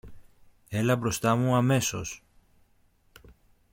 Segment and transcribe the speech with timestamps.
[0.69, 2.23] Έλα μπροστά μου, αμέσως!